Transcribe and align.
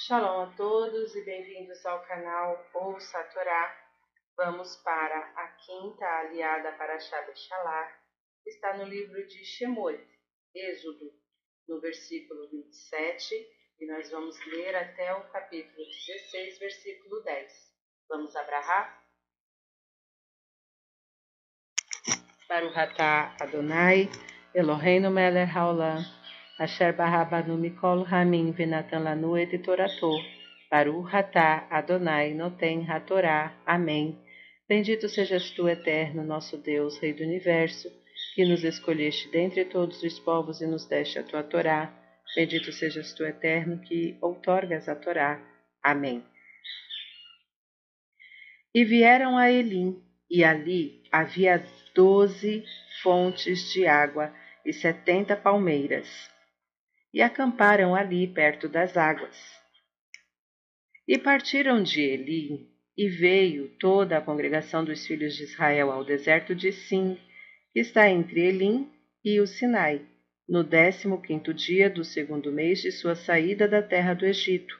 Shalom 0.00 0.42
a 0.42 0.46
todos 0.54 1.12
e 1.16 1.24
bem-vindos 1.24 1.84
ao 1.84 2.00
canal 2.06 2.64
Ouça 2.72 3.18
a 3.18 3.24
Torá. 3.24 3.76
Vamos 4.36 4.76
para 4.76 5.18
a 5.34 5.48
quinta 5.48 6.04
aliada 6.20 6.70
para 6.78 7.00
Shabbat 7.00 7.36
Shalá. 7.36 7.98
Está 8.46 8.76
no 8.76 8.84
livro 8.84 9.26
de 9.26 9.44
Shemot, 9.44 9.98
Êxodo, 10.54 11.12
no 11.66 11.80
versículo 11.80 12.48
27, 12.48 13.34
e 13.80 13.86
nós 13.88 14.08
vamos 14.12 14.38
ler 14.46 14.76
até 14.76 15.12
o 15.16 15.28
capítulo 15.32 15.84
16, 15.84 16.60
versículo 16.60 17.20
10. 17.24 17.52
Vamos 18.08 18.36
abrahar? 18.36 19.04
Atah 22.76 23.36
Adonai, 23.40 24.08
Eloheinu 24.54 25.10
melech 25.10 25.50
haolam, 25.50 26.04
asher 26.58 26.92
barabanu 26.92 27.56
mikol 27.56 28.04
ramin 28.10 28.52
venatan 28.52 29.04
lanu 29.04 29.36
et 29.36 29.52
torato, 29.62 30.12
Baruch 30.70 31.14
atah 31.14 31.66
Adonai 31.70 32.34
noten 32.34 32.84
hatorá. 32.84 33.54
Amém. 33.64 34.18
Bendito 34.68 35.08
sejas 35.08 35.50
tu, 35.52 35.66
eterno, 35.66 36.22
nosso 36.22 36.58
Deus, 36.58 36.98
Rei 36.98 37.14
do 37.14 37.22
Universo, 37.22 37.88
que 38.34 38.44
nos 38.44 38.62
escolheste 38.62 39.30
dentre 39.30 39.64
todos 39.64 40.02
os 40.02 40.18
povos 40.18 40.60
e 40.60 40.66
nos 40.66 40.84
deste 40.84 41.18
a 41.18 41.22
tua 41.22 41.42
Torá. 41.42 41.90
Bendito 42.36 42.70
sejas 42.70 43.14
tu, 43.14 43.24
eterno, 43.24 43.80
que 43.80 44.18
outorgas 44.20 44.90
a 44.90 44.94
Torá. 44.94 45.40
Amém. 45.82 46.22
E 48.74 48.84
vieram 48.84 49.38
a 49.38 49.50
Elim, 49.50 50.02
e 50.30 50.44
ali 50.44 51.02
havia 51.10 51.64
doze 51.94 52.62
fontes 53.02 53.72
de 53.72 53.86
água 53.86 54.34
e 54.66 54.72
setenta 54.74 55.34
palmeiras, 55.34 56.06
e 57.12 57.22
acamparam 57.22 57.94
ali 57.94 58.26
perto 58.26 58.68
das 58.68 58.96
águas. 58.96 59.36
E 61.06 61.16
partiram 61.18 61.82
de 61.82 62.02
Elim, 62.02 62.68
e 62.96 63.08
veio 63.08 63.68
toda 63.78 64.18
a 64.18 64.20
congregação 64.20 64.84
dos 64.84 65.06
filhos 65.06 65.36
de 65.36 65.44
Israel 65.44 65.90
ao 65.90 66.04
deserto 66.04 66.54
de 66.54 66.72
Sim, 66.72 67.16
que 67.72 67.80
está 67.80 68.10
entre 68.10 68.40
Elim 68.40 68.90
e 69.24 69.40
o 69.40 69.46
Sinai, 69.46 70.04
no 70.48 70.64
décimo 70.64 71.22
quinto 71.22 71.54
dia 71.54 71.88
do 71.88 72.02
segundo 72.02 72.50
mês 72.50 72.80
de 72.80 72.90
sua 72.90 73.14
saída 73.14 73.68
da 73.68 73.80
terra 73.80 74.14
do 74.14 74.26
Egito. 74.26 74.78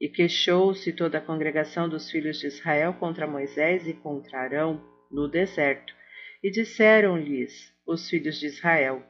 E 0.00 0.08
queixou-se 0.08 0.92
toda 0.92 1.18
a 1.18 1.20
congregação 1.20 1.88
dos 1.88 2.10
filhos 2.10 2.40
de 2.40 2.48
Israel 2.48 2.94
contra 2.94 3.26
Moisés 3.26 3.86
e 3.86 3.92
contra 3.92 4.40
Arão 4.40 4.82
no 5.10 5.28
deserto, 5.28 5.94
e 6.42 6.50
disseram-lhes 6.50 7.72
os 7.86 8.08
filhos 8.08 8.40
de 8.40 8.46
Israel: 8.46 9.04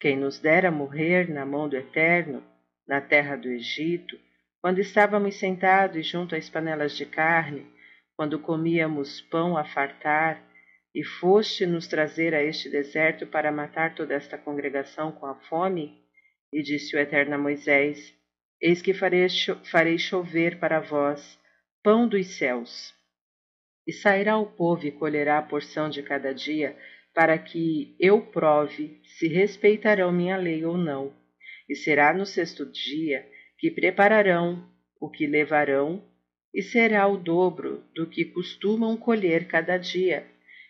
Quem 0.00 0.16
nos 0.16 0.38
dera 0.38 0.70
morrer 0.70 1.28
na 1.28 1.44
mão 1.44 1.68
do 1.68 1.76
Eterno, 1.76 2.42
na 2.86 3.00
terra 3.00 3.36
do 3.36 3.48
Egito, 3.48 4.18
quando 4.60 4.78
estávamos 4.78 5.36
sentados 5.36 6.06
junto 6.06 6.34
às 6.34 6.48
panelas 6.48 6.96
de 6.96 7.04
carne, 7.04 7.66
quando 8.16 8.38
comíamos 8.38 9.20
pão 9.20 9.56
a 9.56 9.64
fartar, 9.64 10.42
e 10.94 11.04
foste 11.04 11.66
nos 11.66 11.86
trazer 11.86 12.34
a 12.34 12.42
este 12.42 12.68
deserto 12.70 13.26
para 13.26 13.52
matar 13.52 13.94
toda 13.94 14.14
esta 14.14 14.38
congregação 14.38 15.12
com 15.12 15.26
a 15.26 15.34
fome? 15.34 16.02
E 16.52 16.62
disse 16.62 16.96
o 16.96 16.98
Eterno 16.98 17.34
a 17.34 17.38
Moisés: 17.38 18.14
Eis 18.60 18.80
que 18.80 18.94
farei, 18.94 19.26
farei 19.70 19.98
chover 19.98 20.58
para 20.58 20.80
vós 20.80 21.38
pão 21.82 22.08
dos 22.08 22.26
céus 22.36 22.94
e 23.86 23.92
sairá 23.92 24.36
o 24.36 24.46
povo 24.46 24.86
e 24.86 24.92
colherá 24.92 25.38
a 25.38 25.42
porção 25.42 25.88
de 25.88 26.02
cada 26.02 26.34
dia, 26.34 26.76
para 27.18 27.36
que 27.36 27.96
eu 27.98 28.20
prove 28.20 29.00
se 29.02 29.26
respeitarão 29.26 30.12
minha 30.12 30.36
lei 30.36 30.64
ou 30.64 30.78
não. 30.78 31.12
E 31.68 31.74
será 31.74 32.14
no 32.14 32.24
sexto 32.24 32.64
dia 32.64 33.26
que 33.58 33.72
prepararão 33.72 34.64
o 35.00 35.10
que 35.10 35.26
levarão, 35.26 36.00
e 36.54 36.62
será 36.62 37.08
o 37.08 37.16
dobro 37.16 37.82
do 37.92 38.06
que 38.06 38.24
costumam 38.24 38.96
colher 38.96 39.48
cada 39.48 39.76
dia. 39.76 40.28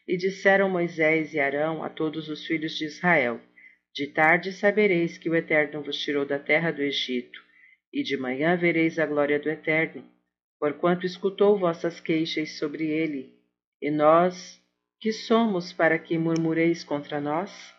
E 0.08 0.16
disseram 0.16 0.70
Moisés 0.70 1.34
e 1.34 1.38
Arão 1.38 1.84
a 1.84 1.90
todos 1.90 2.30
os 2.30 2.46
filhos 2.46 2.78
de 2.78 2.86
Israel: 2.86 3.38
De 3.94 4.06
tarde 4.06 4.50
sabereis 4.50 5.18
que 5.18 5.28
o 5.28 5.34
Eterno 5.34 5.82
vos 5.82 5.98
tirou 6.00 6.24
da 6.24 6.38
terra 6.38 6.70
do 6.70 6.80
Egito, 6.80 7.42
e 7.92 8.02
de 8.02 8.16
manhã 8.16 8.56
vereis 8.56 8.98
a 8.98 9.04
glória 9.04 9.38
do 9.38 9.50
Eterno 9.50 10.02
porquanto 10.58 11.04
escutou 11.04 11.58
vossas 11.58 12.00
queixas 12.00 12.58
sobre 12.58 12.86
ele. 12.86 13.32
E 13.80 13.90
nós, 13.90 14.57
que 15.00 15.12
somos 15.12 15.72
para 15.72 15.98
que 15.98 16.18
murmureis 16.18 16.84
contra 16.84 17.20
nós? 17.20 17.74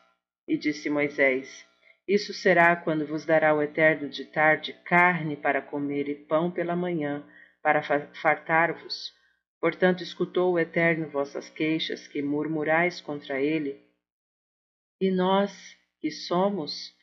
E 0.47 0.57
disse 0.57 0.89
Moisés: 0.89 1.65
Isso 2.07 2.33
será 2.33 2.75
quando 2.75 3.05
vos 3.05 3.25
dará 3.25 3.53
o 3.53 3.61
Eterno 3.61 4.09
de 4.09 4.25
tarde 4.25 4.73
carne 4.85 5.35
para 5.35 5.61
comer 5.61 6.07
e 6.07 6.15
pão 6.15 6.49
pela 6.49 6.75
manhã, 6.75 7.23
para 7.61 7.81
fartar-vos. 8.13 9.13
Portanto, 9.59 10.01
escutou 10.01 10.53
o 10.53 10.59
Eterno 10.59 11.09
vossas 11.09 11.49
queixas, 11.49 12.07
que 12.07 12.21
murmurais 12.21 13.01
contra 13.01 13.41
ele. 13.41 13.79
E 15.01 15.11
nós, 15.11 15.75
que 15.99 16.09
somos, 16.09 16.93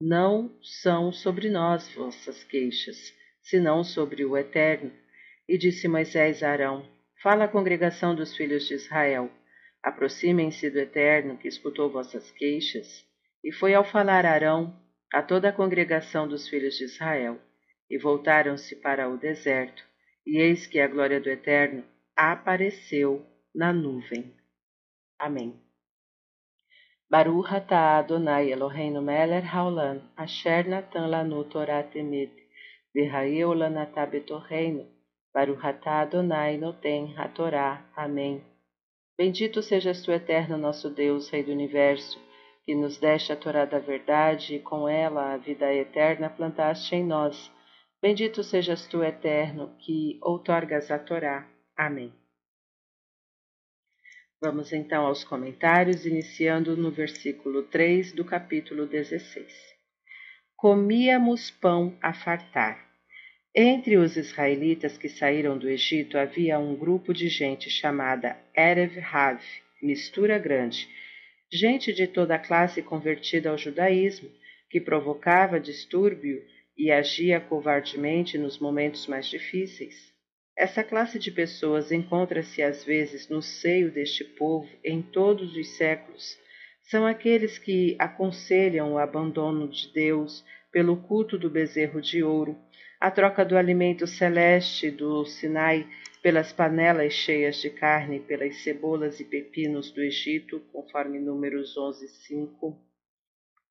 não 0.00 0.56
são 0.62 1.12
sobre 1.12 1.50
nós 1.50 1.92
vossas 1.94 2.42
queixas, 2.44 3.14
senão 3.42 3.84
sobre 3.84 4.24
o 4.24 4.36
Eterno 4.36 4.90
e 5.48 5.56
disse 5.56 5.88
Moisés 5.88 6.42
a 6.42 6.50
Arão: 6.50 6.86
Fala 7.22 7.44
à 7.44 7.48
congregação 7.48 8.14
dos 8.14 8.36
filhos 8.36 8.66
de 8.68 8.74
Israel. 8.74 9.30
Aproximem-se 9.82 10.70
do 10.70 10.78
Eterno, 10.78 11.36
que 11.36 11.48
escutou 11.48 11.90
vossas 11.90 12.30
queixas. 12.32 13.04
E 13.42 13.52
foi 13.52 13.74
ao 13.74 13.84
falar 13.84 14.26
Arão 14.26 14.74
a 15.12 15.22
toda 15.22 15.48
a 15.48 15.52
congregação 15.52 16.26
dos 16.28 16.48
filhos 16.48 16.76
de 16.76 16.84
Israel. 16.84 17.38
E 17.90 17.96
voltaram-se 17.98 18.76
para 18.76 19.08
o 19.08 19.16
deserto. 19.16 19.82
E 20.26 20.38
eis 20.38 20.66
que 20.66 20.80
a 20.80 20.88
glória 20.88 21.20
do 21.20 21.30
Eterno 21.30 21.84
apareceu 22.16 23.24
na 23.54 23.72
nuvem. 23.72 24.34
Amém. 25.18 25.58
Baruch 27.10 27.54
atah 27.54 27.98
Adonai 27.98 28.52
Eloheinu 28.52 29.00
melech 29.00 29.46
haolam, 29.46 30.02
asher 30.16 30.68
natan 30.68 31.08
lanu 31.08 31.44
Torah 31.44 31.82
temet, 31.82 32.32
v'hayeu 32.94 33.54
lanatah 33.54 34.04
betorreinu, 34.04 34.84
Baruhatá 35.38 36.00
Adonai 36.00 36.56
Noten 36.56 37.14
Hatorá. 37.16 37.84
Amém. 37.94 38.42
Bendito 39.18 39.60
sejas 39.64 40.00
tu, 40.02 40.12
eterno 40.12 40.56
nosso 40.56 40.88
Deus, 40.88 41.28
Rei 41.28 41.42
do 41.42 41.50
Universo, 41.50 42.20
que 42.64 42.72
nos 42.72 42.98
deste 42.98 43.32
a 43.32 43.36
Torá 43.36 43.64
da 43.64 43.80
verdade 43.80 44.54
e 44.54 44.60
com 44.60 44.88
ela 44.88 45.32
a 45.32 45.36
vida 45.36 45.74
eterna 45.74 46.30
plantaste 46.30 46.94
em 46.94 47.04
nós. 47.04 47.50
Bendito 48.00 48.44
sejas 48.44 48.86
tu, 48.86 49.02
eterno, 49.02 49.76
que 49.80 50.20
outorgas 50.22 50.88
a 50.92 51.00
Torá. 51.00 51.50
Amém. 51.76 52.12
Vamos 54.40 54.72
então 54.72 55.04
aos 55.04 55.24
comentários, 55.24 56.06
iniciando 56.06 56.76
no 56.76 56.92
versículo 56.92 57.64
3 57.64 58.12
do 58.12 58.24
capítulo 58.24 58.86
16. 58.86 59.52
Comíamos 60.54 61.50
pão 61.50 61.98
a 62.00 62.14
fartar. 62.14 62.87
Entre 63.54 63.96
os 63.96 64.16
israelitas 64.16 64.98
que 64.98 65.08
saíram 65.08 65.56
do 65.56 65.68
Egito 65.68 66.18
havia 66.18 66.58
um 66.58 66.76
grupo 66.76 67.14
de 67.14 67.28
gente 67.28 67.70
chamada 67.70 68.36
Erev 68.54 68.98
Hav, 68.98 69.40
mistura 69.82 70.38
grande, 70.38 70.88
gente 71.50 71.92
de 71.92 72.06
toda 72.06 72.34
a 72.34 72.38
classe 72.38 72.82
convertida 72.82 73.50
ao 73.50 73.58
judaísmo, 73.58 74.30
que 74.70 74.80
provocava 74.80 75.58
distúrbio 75.58 76.44
e 76.76 76.92
agia 76.92 77.40
covardemente 77.40 78.36
nos 78.36 78.58
momentos 78.58 79.06
mais 79.06 79.26
difíceis. 79.26 80.12
Essa 80.56 80.84
classe 80.84 81.18
de 81.18 81.30
pessoas 81.30 81.90
encontra-se 81.90 82.62
às 82.62 82.84
vezes 82.84 83.28
no 83.28 83.40
seio 83.40 83.90
deste 83.90 84.24
povo 84.24 84.68
em 84.84 85.00
todos 85.00 85.56
os 85.56 85.68
séculos. 85.76 86.38
São 86.82 87.06
aqueles 87.06 87.58
que 87.58 87.96
aconselham 87.98 88.92
o 88.92 88.98
abandono 88.98 89.68
de 89.68 89.92
Deus 89.92 90.44
pelo 90.70 90.96
culto 90.96 91.38
do 91.38 91.48
bezerro 91.48 92.00
de 92.00 92.22
ouro, 92.22 92.56
a 93.00 93.10
troca 93.10 93.44
do 93.44 93.56
alimento 93.56 94.06
celeste 94.06 94.90
do 94.90 95.24
Sinai 95.24 95.86
pelas 96.22 96.52
panelas 96.52 97.12
cheias 97.12 97.56
de 97.60 97.70
carne, 97.70 98.20
pelas 98.20 98.56
cebolas 98.62 99.20
e 99.20 99.24
pepinos 99.24 99.90
do 99.92 100.02
Egito, 100.02 100.60
conforme 100.72 101.18
Números 101.18 101.76
11, 101.76 102.08
5. 102.08 102.76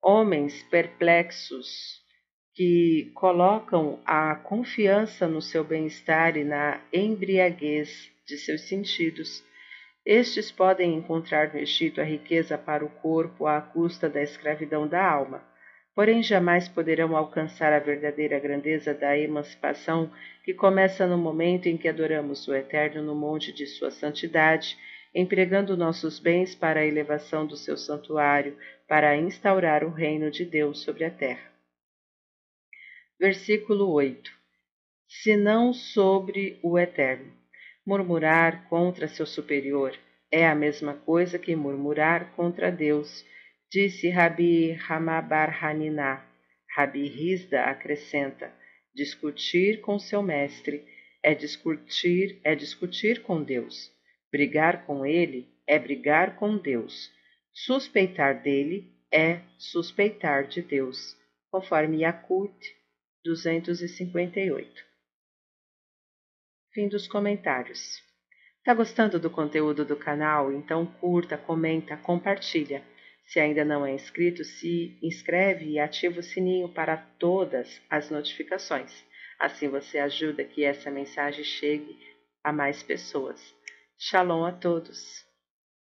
Homens 0.01 0.63
perplexos 0.63 2.01
que 2.53 3.11
colocam 3.13 3.99
a 4.05 4.33
confiança 4.35 5.27
no 5.27 5.41
seu 5.41 5.63
bem-estar 5.63 6.37
e 6.37 6.43
na 6.43 6.81
embriaguez 6.91 8.09
de 8.25 8.37
seus 8.37 8.61
sentidos. 8.61 9.43
Estes 10.05 10.51
podem 10.51 10.95
encontrar 10.95 11.53
no 11.53 11.59
Egito 11.59 11.99
a 11.99 12.03
riqueza 12.03 12.57
para 12.57 12.83
o 12.83 12.89
corpo 12.89 13.45
à 13.45 13.61
custa 13.61 14.09
da 14.09 14.23
escravidão 14.23 14.87
da 14.87 15.05
alma 15.05 15.43
porém 15.97 16.21
jamais 16.21 16.69
poderão 16.69 17.17
alcançar 17.17 17.73
a 17.73 17.79
verdadeira 17.79 18.37
grandeza 18.37 18.93
da 18.93 19.17
emancipação 19.17 20.11
que 20.43 20.53
começa 20.53 21.07
no 21.07 21.17
momento 21.17 21.65
em 21.65 21.75
que 21.75 21.87
adoramos 21.87 22.47
o 22.47 22.53
Eterno 22.53 23.01
no 23.01 23.15
monte 23.15 23.51
de 23.51 23.65
sua 23.65 23.89
santidade, 23.89 24.77
empregando 25.11 25.75
nossos 25.75 26.19
bens 26.19 26.53
para 26.53 26.81
a 26.81 26.85
elevação 26.85 27.47
do 27.47 27.57
seu 27.57 27.75
santuário, 27.75 28.55
para 28.87 29.17
instaurar 29.17 29.83
o 29.83 29.89
reino 29.89 30.29
de 30.29 30.45
Deus 30.45 30.83
sobre 30.83 31.03
a 31.03 31.09
terra. 31.09 31.51
Versículo 33.19 33.89
8 33.89 34.31
senão 35.07 35.73
sobre 35.73 36.59
o 36.61 36.77
Eterno. 36.77 37.33
Murmurar 37.83 38.69
contra 38.69 39.07
seu 39.07 39.25
superior 39.25 39.97
é 40.29 40.45
a 40.45 40.53
mesma 40.53 40.93
coisa 40.93 41.39
que 41.39 41.55
murmurar 41.55 42.35
contra 42.35 42.71
Deus, 42.71 43.25
disse 43.71 44.09
Rabi 44.09 44.77
Hamabar 44.87 45.63
Haniná. 45.63 46.25
Rabi 46.75 47.07
Rizda 47.07 47.63
acrescenta: 47.63 48.53
discutir 48.93 49.81
com 49.81 49.99
seu 49.99 50.21
mestre 50.21 50.85
é 51.23 51.33
discutir, 51.33 52.39
é 52.43 52.55
discutir 52.55 53.21
com 53.23 53.43
Deus. 53.43 53.91
Brigar 54.31 54.85
com 54.85 55.05
ele 55.05 55.47
é 55.65 55.77
brigar 55.77 56.35
com 56.37 56.57
Deus. 56.57 57.11
Suspeitar 57.53 58.41
dele 58.41 58.93
é 59.11 59.41
suspeitar 59.57 60.47
de 60.47 60.61
Deus, 60.61 61.17
conforme 61.51 62.01
Yakut 62.01 62.75
258. 63.23 64.85
Fim 66.73 66.87
dos 66.87 67.07
comentários. 67.07 68.01
Tá 68.63 68.73
gostando 68.73 69.19
do 69.19 69.29
conteúdo 69.29 69.83
do 69.83 69.95
canal? 69.95 70.51
Então 70.51 70.85
curta, 70.85 71.37
comenta, 71.37 71.97
compartilha. 71.97 72.83
Se 73.27 73.41
ainda 73.41 73.65
não 73.65 73.85
é 73.85 73.91
inscrito, 73.91 74.45
se 74.45 74.97
inscreve 75.01 75.65
e 75.65 75.79
ativa 75.79 76.21
o 76.21 76.23
sininho 76.23 76.69
para 76.69 76.95
todas 76.95 77.81
as 77.89 78.09
notificações. 78.09 79.03
Assim 79.37 79.67
você 79.67 79.99
ajuda 79.99 80.45
que 80.45 80.63
essa 80.63 80.89
mensagem 80.89 81.43
chegue 81.43 81.99
a 82.41 82.53
mais 82.53 82.81
pessoas. 82.81 83.53
Shalom 83.97 84.45
a 84.45 84.53
todos! 84.53 85.26